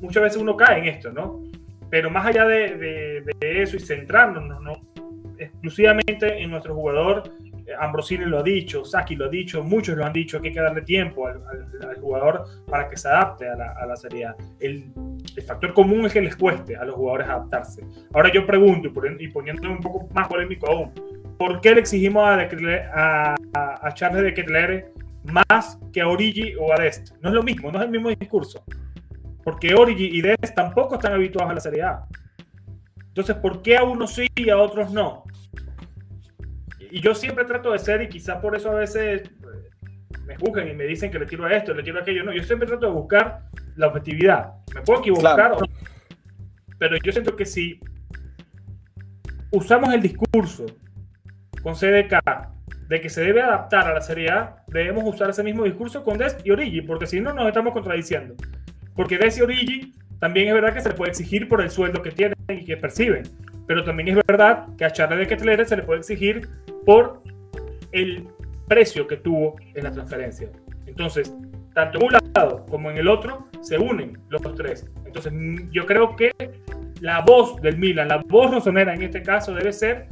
[0.00, 1.42] muchas veces uno cae en esto, ¿no?
[1.88, 4.72] Pero más allá de, de, de eso y centrándonos, ¿no?
[5.38, 7.22] Exclusivamente en nuestro jugador,
[7.78, 10.60] Ambrosini lo ha dicho, Saki lo ha dicho, muchos lo han dicho, que hay que
[10.60, 11.40] darle tiempo al,
[12.00, 14.36] jugador para que se adapte a la, Serie A.
[14.58, 14.92] El,
[15.46, 17.82] factor común es que les cueste a los jugadores adaptarse.
[18.14, 20.92] Ahora yo pregunto, y poniéndome un poco más polémico aún,
[21.38, 24.92] ¿por qué le exigimos a, a, Charles de Ketelaere
[25.24, 27.12] más que a Origi o a Dest.
[27.20, 28.64] No es lo mismo, no es el mismo discurso.
[29.42, 32.06] Porque Origi y Dest tampoco están habituados a la Serie A.
[33.08, 35.24] Entonces, ¿por qué a unos sí y a otros no?
[36.90, 39.30] Y yo siempre trato de ser, y quizás por eso a veces eh,
[40.26, 42.24] me juzgan y me dicen que le tiro a esto, le tiro a aquello.
[42.24, 43.42] No, yo siempre trato de buscar
[43.76, 44.52] la objetividad.
[44.74, 45.52] Me puedo equivocar,
[46.78, 47.80] pero yo siento que si
[49.50, 50.66] usamos el discurso
[51.62, 52.20] con CDK
[52.88, 56.18] de que se debe adaptar a la Serie A, debemos usar ese mismo discurso con
[56.18, 58.34] Des y Origi, porque si no nos estamos contradiciendo.
[58.96, 62.02] Porque Des y Origi también es verdad que se le puede exigir por el sueldo
[62.02, 63.22] que tienen y que perciben,
[63.66, 66.48] pero también es verdad que a Charles de Kettler se le puede exigir
[66.84, 67.22] por
[67.92, 68.28] el
[68.68, 70.48] precio que tuvo en la transferencia.
[70.86, 71.34] Entonces,
[71.74, 74.86] tanto en un lado como en el otro se unen los tres.
[75.04, 75.32] Entonces,
[75.70, 76.32] yo creo que
[77.00, 80.08] la voz del Milan, la voz rosonera en este caso debe ser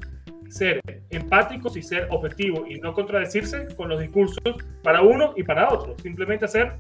[0.49, 5.69] ser empáticos y ser objetivos y no contradecirse con los discursos para uno y para
[5.69, 5.95] otro.
[6.03, 6.73] Simplemente hacer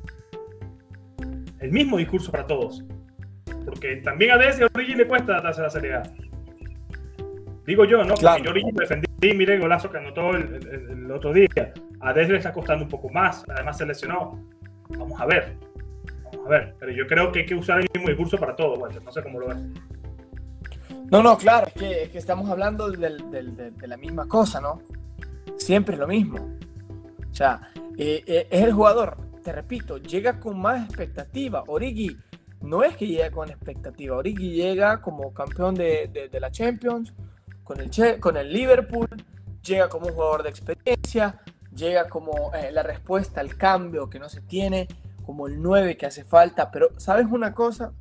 [1.60, 2.84] el mismo discurso para todos.
[3.68, 6.10] Porque también a Desi y a Origi le cuesta adaptarse a la seriedad.
[7.66, 8.14] Digo yo, ¿no?
[8.14, 11.48] Porque yo Origi defendí, mire el golazo que anotó el, otro día.
[12.00, 13.44] A Desi le está costando un poco más.
[13.48, 14.42] Además se lesionó.
[14.88, 15.56] Vamos a ver.
[16.24, 16.74] Vamos a ver.
[16.78, 19.40] Pero yo creo que hay que usar el mismo discurso para todos, No sé cómo
[19.40, 19.58] lo ves.
[21.10, 21.72] No, no, claro, es
[22.10, 24.82] que, estamos hablando de la misma cosa, ¿no?
[25.56, 26.58] Siempre es lo mismo.
[27.30, 31.64] O sea, eh, eh, es el jugador, te repito, llega con más expectativa.
[31.66, 32.16] Origi
[32.60, 37.14] no es que llegue con expectativa, Origi llega como campeón de, la Champions,
[37.64, 37.90] con el,
[38.20, 39.08] con el Liverpool,
[39.62, 41.40] llega como un jugador de experiencia,
[41.74, 44.88] llega como eh, la respuesta al cambio que no se tiene,
[45.24, 46.70] como el 9 que hace falta.
[46.70, 47.92] Pero, ¿sabes una cosa?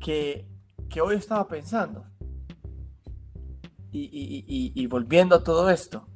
[0.00, 0.46] Que
[0.92, 2.04] que hoy estaba pensando.
[3.90, 6.06] Y, volviendo a todo esto.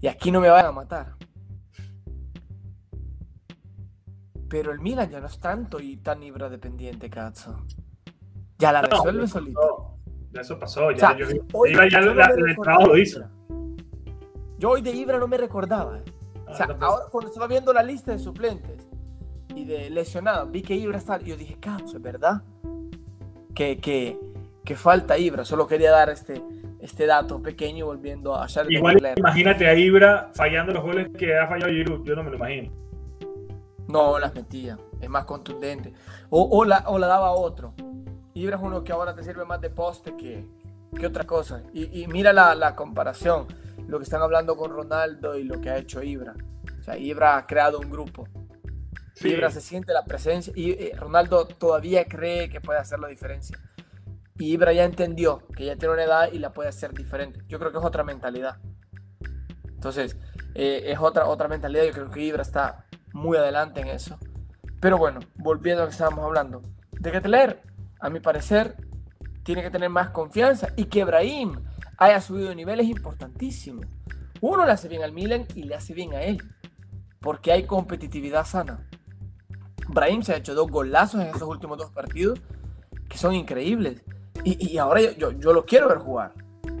[0.00, 1.14] Y aquí no me van a matar.
[4.52, 7.64] Pero el Milan ya no es tanto y tan Ibra dependiente, cazzo.
[8.58, 9.96] Ya la resuelve solito.
[10.30, 10.90] Ya eso pasó.
[10.90, 11.26] Ya, yo,
[11.66, 13.22] Ibra ya el trabajo lo hizo.
[14.58, 16.00] Yo hoy de Ibra no me recordaba.
[16.00, 16.04] ¿eh?
[16.46, 18.86] o sea, ahora cuando estaba viendo la lista de suplentes
[19.54, 21.00] y de lesionados, vi que Ibra.
[21.22, 22.42] Y yo dije, cazzo, ¿es verdad?
[23.54, 25.46] que, que, falta Ibra.
[25.46, 26.42] Solo quería dar este,
[26.78, 31.46] este dato pequeño volviendo a Charles Igual imagínate a Ibra fallando los goles que ha
[31.46, 32.04] fallado Giroud.
[32.04, 32.82] Yo no me lo imagino.
[33.92, 34.78] No, las metía.
[35.02, 35.92] Es más contundente.
[36.30, 37.74] O, la, o la daba a otro.
[38.32, 40.48] Ibra es uno que ahora te sirve más de poste que,
[40.98, 41.62] que otra cosa.
[41.74, 43.46] Y, mira la, la, comparación.
[43.86, 46.34] Lo que están hablando con Ronaldo y lo que ha hecho Ibra.
[46.80, 48.26] O sea, Ibra ha creado un grupo.
[49.20, 53.58] Ibra se siente la presencia y eh, Ronaldo todavía cree que puede hacer la diferencia.
[54.38, 57.42] Y Ibra ya entendió que ya tiene una edad y la puede hacer diferente.
[57.46, 58.56] Yo creo que es otra mentalidad.
[59.68, 60.16] Entonces,
[60.54, 61.84] eh, es otra, otra mentalidad.
[61.84, 64.18] Yo creo que Ibra está muy adelante en eso.
[64.80, 66.62] Pero bueno, volviendo a lo que estábamos hablando.
[66.92, 67.62] De Ketler,
[68.00, 68.76] a mi parecer,
[69.42, 71.60] tiene que tener más confianza y que Ibrahim
[71.98, 73.82] haya subido de nivel es importantísimo.
[74.40, 76.42] Uno le hace bien al Milan y le hace bien a él.
[77.20, 78.88] Porque hay competitividad sana.
[79.88, 82.40] Brahim se ha hecho dos golazos en esos últimos dos partidos
[83.08, 84.02] que son increíbles.
[84.44, 86.32] Y, ahora yo, lo quiero ver jugar.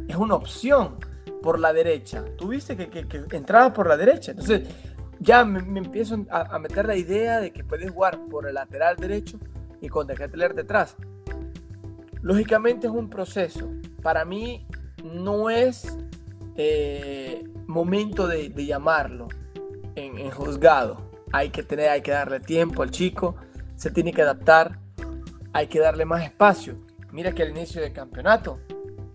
[0.08, 0.96] Es una opción
[1.42, 2.24] por la derecha.
[2.36, 4.32] Tú viste que, que, entraba por la derecha.
[4.32, 4.68] Entonces
[5.22, 9.38] ya me, empiezo a, meter la idea de que puedes jugar por el lateral derecho
[9.80, 10.96] y con tener detrás.
[12.20, 13.70] Lógicamente es un proceso.
[14.02, 14.66] Para mí
[15.02, 15.96] no es
[16.56, 19.28] eh, momento de, llamarlo
[19.94, 23.36] en juzgado hay que tener, hay que darle tiempo al chico,
[23.74, 24.78] se tiene que adaptar,
[25.52, 26.76] hay que darle más espacio.
[27.10, 28.60] Mira que al inicio del campeonato,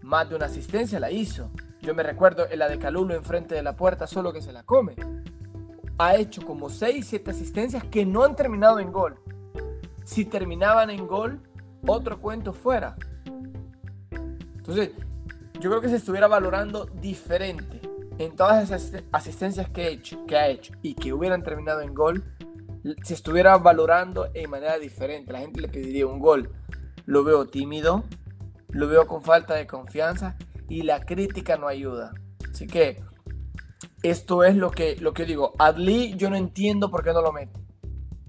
[0.02, 1.52] más de una asistencia la hizo.
[1.82, 4.63] Yo me recuerdo en la de Calulo enfrente de la puerta, solo que se la
[4.63, 4.96] come.
[5.98, 9.16] Ha hecho como 6, 7 asistencias que no han terminado en gol.
[10.04, 11.42] Si terminaban en gol,
[11.86, 12.96] otro cuento fuera.
[14.58, 14.92] Entonces,
[15.60, 17.82] yo creo que se estuviera valorando diferente
[18.20, 22.24] en todas esas asistencias que, he ha hecho y que hubieran terminado en gol,
[23.04, 25.34] se estuviera valorando de manera diferente.
[25.34, 26.52] La gente le pediría un gol.
[27.06, 28.04] Lo veo tímido,
[28.70, 30.36] lo veo con falta de confianza
[30.68, 32.14] y la crítica no ayuda.
[32.52, 33.04] Así que
[34.10, 35.54] esto es lo que, lo que digo.
[35.58, 37.60] Adli, yo no entiendo por qué no lo mete.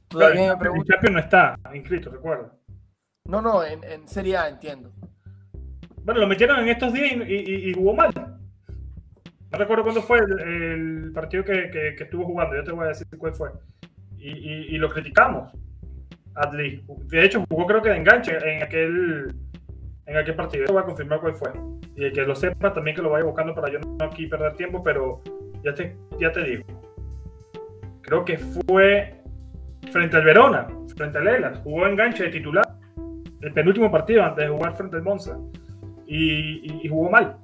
[0.09, 0.95] Todavía me pregunto.
[1.03, 2.53] El no está inscrito, recuerda.
[3.25, 4.91] No, no, en, en Serie A entiendo.
[6.03, 8.11] Bueno, lo metieron en estos días y, y jugó mal.
[9.51, 13.07] No recuerdo cuándo fue el, partido que, que, estuvo jugando, yo te voy a decir
[13.17, 13.51] cuál fue.
[14.19, 15.53] Y, y, lo criticamos.
[16.35, 16.85] Adli.
[17.07, 19.35] De hecho, jugó creo que de enganche en aquel,
[20.07, 20.67] en aquel partido.
[20.67, 21.51] Yo voy a confirmar cuál fue.
[21.97, 24.55] Y el que lo sepa también que lo vaya buscando para yo no aquí perder
[24.55, 25.23] tiempo, pero
[25.63, 26.65] ya te, ya te digo.
[28.03, 29.15] Creo que fue
[29.91, 31.59] frente al Verona, frente al Elas.
[31.63, 32.67] Jugó enganche de titular.
[33.41, 35.39] El penúltimo partido antes de jugar frente al Monza.
[36.07, 37.37] y, jugó mal.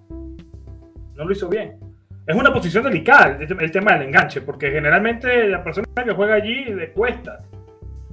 [1.14, 1.78] No lo hizo bien.
[2.26, 6.64] Es una posición delicada el, tema del enganche, porque generalmente la persona que juega allí
[6.64, 7.42] le cuesta.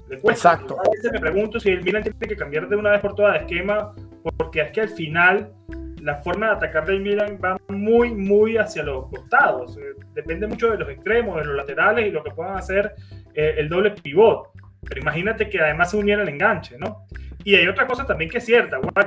[0.09, 0.53] Le cuesta.
[0.53, 0.77] Exacto.
[0.77, 3.33] A veces me pregunto si el Milan tiene que cambiar de una vez por todas
[3.33, 3.93] de esquema,
[4.35, 5.53] porque es que al final
[6.01, 9.77] la forma de atacar del Milan va muy, muy hacia los costados.
[9.77, 12.93] Eh, depende mucho de los extremos, de los laterales y lo que puedan hacer
[13.33, 14.49] eh, el doble pivot.
[14.87, 17.05] Pero imagínate que además se uniera el enganche, ¿no?
[17.43, 19.05] Y hay otra cosa también que es cierta, otra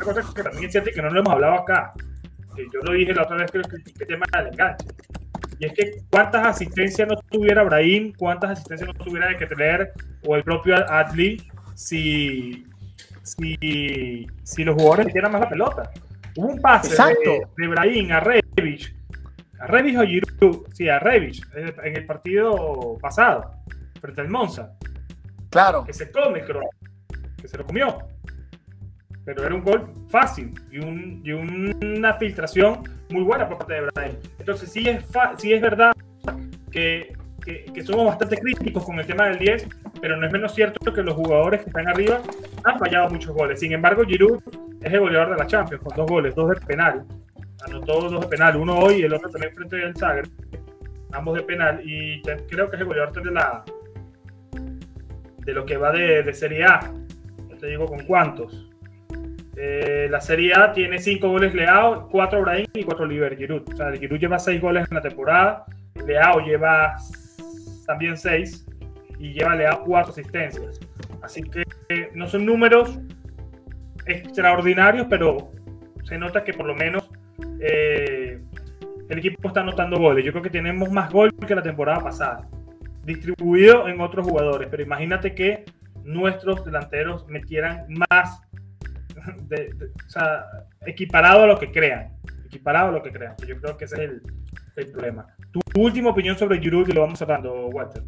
[0.00, 1.92] cosa que también es cierta y que no lo hemos hablado acá.
[2.56, 4.86] Yo lo dije la otra vez que el tema del enganche.
[5.60, 9.92] Y es que cuántas asistencias no tuviera Brahim, cuántas asistencias no tuviera de que tener
[10.24, 11.42] o el propio Adli
[11.74, 12.64] si,
[13.22, 15.90] si, si los jugadores metieran más la pelota.
[16.38, 18.94] Hubo un pase de, de Brahim a Revich,
[19.58, 23.56] a Revich o Giroud, sí, a Revich, en el partido pasado,
[24.00, 24.72] frente al Monza.
[25.50, 25.82] Claro.
[25.82, 26.60] Que se come, creo,
[27.42, 27.98] que se lo comió.
[29.24, 33.80] Pero era un gol fácil y, un, y una filtración muy buena por parte de
[33.80, 34.16] Brahim.
[34.38, 35.04] Entonces, sí es,
[35.38, 35.90] sí es verdad
[36.70, 37.17] que,
[37.48, 39.68] que, somos bastante críticos con el tema del 10,
[40.00, 42.20] pero no es menos cierto que los jugadores que están arriba
[42.64, 43.60] han fallado muchos goles.
[43.60, 44.40] Sin embargo, Giroud
[44.82, 47.04] es el goleador de la Champions con dos goles, dos de penal.
[47.66, 50.28] Anotó dos de penal, uno hoy y el otro también frente al Zagreb.
[51.12, 51.80] Ambos de penal.
[51.84, 53.64] Y creo que es el goleador de la
[55.38, 56.92] de lo que va de, de Serie A.
[57.48, 58.68] No te digo con cuántos.
[59.56, 63.62] Eh, la Serie A tiene cinco goles Leao, cuatro Brahim y cuatro Oliver Giroud.
[63.72, 65.64] O sea, Giroud lleva seis goles en la temporada.
[66.06, 66.96] Leao lleva
[67.88, 68.64] también seis
[69.18, 70.78] y lleva Leao cuatro asistencias.
[71.22, 73.00] Así que eh, no son números
[74.06, 75.50] extraordinarios, pero
[76.04, 77.10] se nota que por lo menos
[77.60, 78.40] eh,
[79.08, 80.24] el equipo está anotando goles.
[80.24, 82.48] Yo creo que tenemos más goles que la temporada pasada,
[83.04, 84.68] distribuido en otros jugadores.
[84.70, 85.64] Pero imagínate que
[86.04, 88.42] nuestros delanteros metieran más,
[89.26, 90.44] o sea,
[90.86, 92.12] equiparado a lo que crean.
[92.46, 93.34] Equiparado a lo que crean.
[93.46, 94.10] Yo creo que ese es
[94.76, 95.26] el, problema.
[95.52, 98.04] Tu última opinión sobre Giroud y lo vamos hablando, Walter.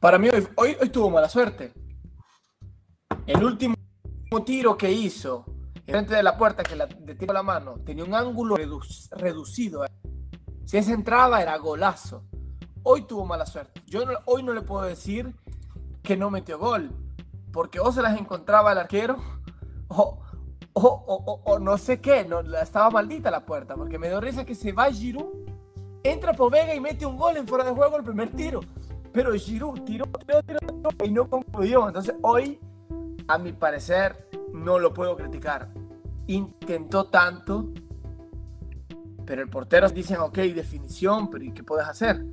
[0.00, 1.72] Para mí hoy, hoy, tuvo mala suerte.
[3.26, 3.74] El último
[4.44, 5.44] tiro que hizo
[5.86, 8.56] frente de la puerta que la, de tiro la mano tenía un ángulo
[9.12, 9.84] reducido.
[10.64, 12.24] Si ese entraba era golazo.
[12.82, 13.80] Hoy tuvo mala suerte.
[13.86, 15.34] Yo hoy no le puedo decir
[16.02, 16.90] que no metió gol,
[17.50, 19.16] porque o se las encontraba el arquero
[19.88, 20.20] o,
[20.74, 24.72] o, no sé qué, no, estaba maldita la puerta, porque me dio risa que se
[24.72, 25.32] va Giroud,
[26.04, 28.60] entra Povega y mete un gol en fuera de juego el primer tiro.
[29.12, 31.88] Pero Giroud tiró, tiró, tiró, tiró y no concluyó.
[31.88, 32.60] Entonces hoy
[33.28, 35.70] a mi parecer, no lo puedo criticar.
[36.26, 37.70] Intentó tanto,
[39.24, 42.26] pero el portero dice, ok, definición, pero ¿y qué puedes hacer?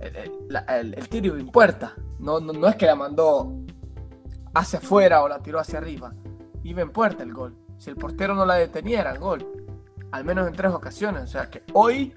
[0.00, 1.94] El, el, tiro en puerta.
[2.18, 3.52] No, no, no, es que la mandó
[4.54, 6.12] hacia afuera o la tiró hacia arriba.
[6.64, 7.56] Iba en puerta el gol.
[7.78, 9.46] Si el portero no la detenía, era gol.
[10.10, 11.22] Al menos en tres ocasiones.
[11.22, 12.14] O sea que hoy,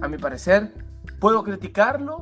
[0.00, 0.72] a mi parecer,
[1.20, 2.18] puedo criticarlo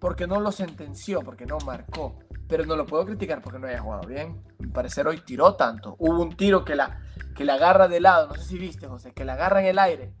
[0.00, 2.18] porque no lo sentenció, porque no marcó
[2.48, 4.42] pero no lo puedo criticar porque no haya jugado bien.
[4.58, 5.96] Mi parecer hoy tiró tanto.
[5.98, 7.00] Hubo un tiro que la,
[7.34, 9.78] que la agarra de lado, no sé si viste, José, que la agarra en el
[9.78, 10.14] aire.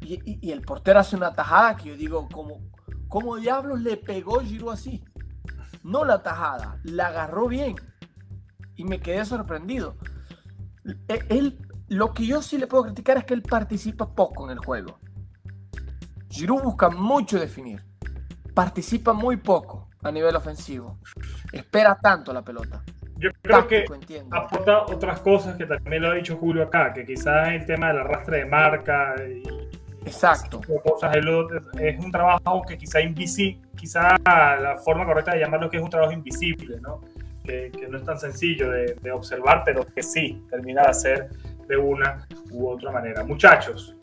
[0.00, 2.62] Y, el portero hace una tajada que yo digo, ¿cómo,
[3.08, 5.04] cómo diablos le pegó Giroud así?
[5.84, 7.76] No la tajada, la agarró bien.
[8.74, 9.96] Y me quedé sorprendido.
[11.06, 14.52] E, él, lo que yo sí le puedo criticar es que él participa poco en
[14.52, 14.98] el juego.
[16.30, 17.82] Giroud busca mucho definir.
[18.54, 20.98] Participa muy poco a nivel ofensivo.
[21.52, 22.82] Espera tanto la pelota.
[23.16, 23.84] Yo creo que
[24.30, 27.98] aporta otras cosas que también lo ha dicho Julio acá, que quizás el tema del
[27.98, 29.42] arrastre de marca y
[30.06, 30.62] Exacto.
[30.82, 31.14] Cosas,
[31.78, 35.90] es un trabajo que quizá invisible, quizá la forma correcta de llamarlo que es un
[35.90, 37.02] trabajo invisible, ¿no?
[37.44, 41.28] Que, no es tan sencillo de, de, observar, pero que sí termina de hacer
[41.66, 43.24] de una u otra manera.
[43.24, 43.96] Muchachos,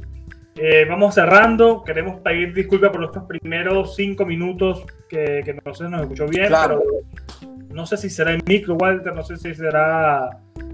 [0.58, 1.84] eh, vamos cerrando.
[1.84, 6.48] Queremos pedir disculpas por nuestros primeros cinco minutos que, que no se nos escuchó bien.
[6.50, 6.84] Pero
[7.78, 10.30] no sé si será el micro, Walter, no sé si será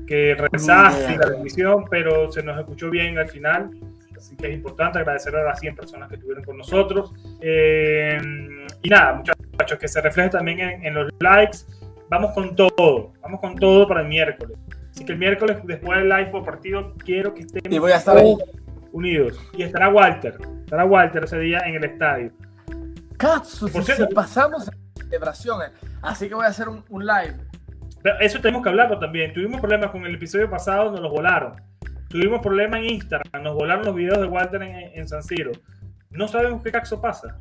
[0.07, 3.71] que rezaste la transmisión, pero se nos escuchó bien al final.
[4.15, 7.13] Así que es importante agradecer a las 100 personas que estuvieron con nosotros.
[7.41, 8.17] Eh,
[8.81, 11.59] y nada, muchachos, que se refleje también en, los likes.
[12.09, 14.57] Vamos con todo, vamos con todo para el miércoles.
[14.91, 17.61] Así que el miércoles, después del live por partido, quiero que estén.
[17.69, 18.37] Y voy a estar ahí
[18.93, 19.37] unidos.
[19.53, 22.31] Y estará Walter, estará Walter ese día en el estadio.
[23.17, 25.59] Caso, por cierto, pasamos a celebración,
[26.01, 27.37] así que voy a hacer un, live.
[28.21, 29.33] eso tenemos que hablarlo también.
[29.33, 31.55] Tuvimos problemas con el episodio pasado, nos los volaron.
[32.09, 35.51] Tuvimos problemas en Instagram, nos volaron los videos de Walter en, San Siro.
[36.11, 37.39] No sabemos qué caso pasa.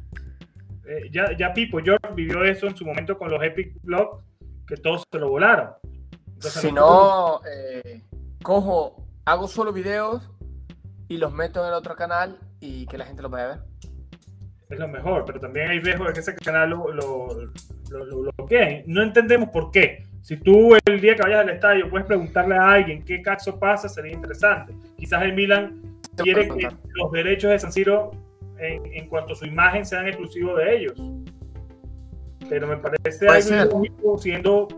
[0.86, 4.24] Eh, ya, ya Pipo George vivió eso en su momento con los Epic Vlogs,
[4.66, 5.70] que todos se lo volaron.
[6.38, 8.02] si no, eh,
[8.42, 10.30] cojo hago solo videos
[11.12, 13.58] y los meto en el otro canal y que la gente los vaya a ver.
[14.70, 17.28] Es lo mejor, pero también hay riesgo de que ese canal lo, lo,
[17.90, 18.84] lo, lo bloqueen.
[18.86, 20.06] No entendemos por qué.
[20.22, 23.90] Si tú el día que vayas al estadio puedes preguntarle a alguien qué caso pasa,
[23.90, 24.74] sería interesante.
[24.96, 28.12] Quizás el Milan quiere que los derechos de San Siro
[28.58, 30.94] en, en cuanto a su imagen sean exclusivos de ellos.
[32.48, 34.68] Pero me parece algo siendo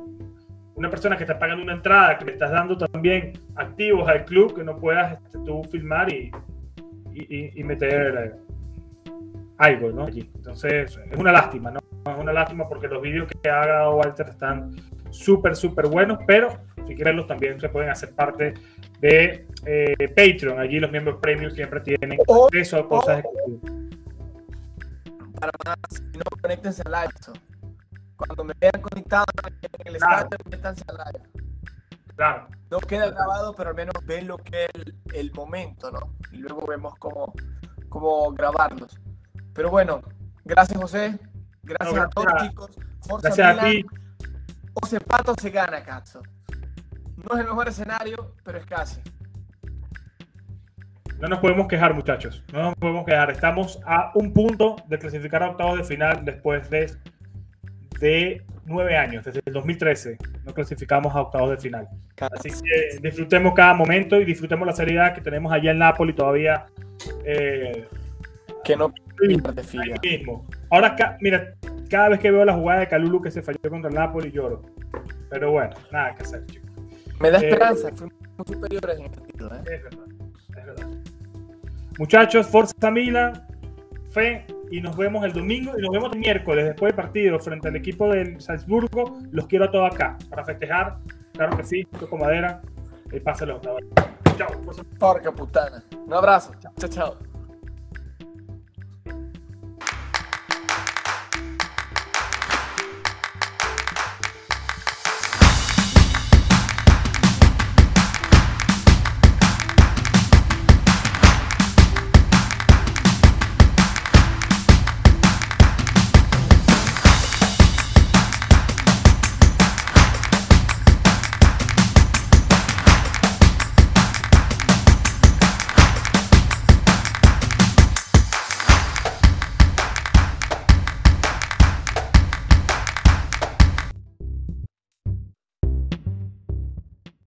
[0.76, 4.54] una persona que está pagando una entrada, que le estás dando también activos al club,
[4.54, 6.30] que no puedas este, tú filmar y,
[7.12, 8.36] y, y meter
[9.58, 10.08] algo, ¿no?
[10.08, 11.80] Entonces, es una lástima, ¿no?
[12.10, 14.74] Es una lástima porque los vídeos que ha grabado Walter están
[15.10, 18.54] súper, súper buenos, pero si quieren también se pueden hacer parte
[19.00, 20.58] de eh, Patreon.
[20.58, 23.24] Allí los miembros premium siempre tienen acceso a cosas
[25.40, 27.38] Para más, si no, conéctense al live.
[28.16, 29.24] Cuando me vean conectado
[29.62, 30.28] en el claro.
[30.42, 31.28] conéctense al live.
[32.16, 32.48] Claro.
[32.70, 36.14] No queda grabado, pero al menos ven lo que es el, el momento, ¿no?
[36.32, 37.32] Y luego vemos cómo,
[37.88, 38.98] cómo grabarlos.
[39.52, 40.00] Pero bueno,
[40.44, 41.18] gracias José,
[41.62, 42.78] gracias no, a todos chicos.
[43.00, 43.66] Forza gracias Milan.
[43.66, 43.86] a ti.
[44.74, 46.22] O se pato se gana, Cazzo.
[47.16, 49.00] No es el mejor escenario, pero es casi.
[51.20, 52.42] No nos podemos quejar, muchachos.
[52.52, 53.30] No nos podemos quejar.
[53.30, 56.92] Estamos a un punto de clasificar a octavos de final después de,
[58.00, 59.24] de nueve años.
[59.24, 61.88] Desde el 2013 no clasificamos a octavos de final.
[62.20, 66.66] Así que disfrutemos cada momento y disfrutemos la seriedad que tenemos allá en Napoli todavía.
[67.24, 67.86] Eh,
[68.64, 68.92] que no
[70.02, 70.46] mismo.
[70.70, 71.54] Ahora, mira,
[71.88, 74.62] cada vez que veo la jugada de Calulu que se falló contra el Napoli, lloro.
[75.30, 76.70] Pero bueno, nada que hacer, chicos.
[77.20, 78.14] Me da eh, esperanza, fuimos
[78.46, 79.54] superiores en el partido.
[79.54, 79.60] ¿eh?
[79.64, 80.06] Es verdad,
[80.48, 80.88] es verdad.
[81.98, 83.46] Muchachos, Forza Milan,
[84.10, 87.68] fe, y nos vemos el domingo y nos vemos el miércoles después del partido frente
[87.68, 89.20] al equipo del Salzburgo.
[89.30, 90.98] Los quiero a todos acá para festejar.
[91.32, 92.60] Claro que sí, toco madera.
[93.12, 93.60] Y pásalo.
[94.36, 94.48] Chao.
[94.98, 95.84] Porca putana.
[96.04, 96.54] Un abrazo.
[96.76, 97.33] Chao, chao.